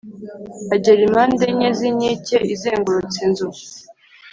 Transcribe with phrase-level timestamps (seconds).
[0.73, 3.49] Agera impande enye z inkike izengurutse inzu